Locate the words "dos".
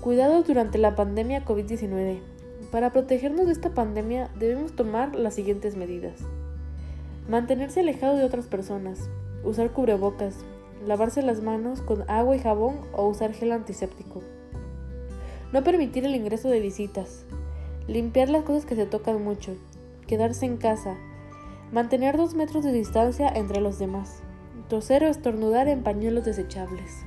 22.16-22.34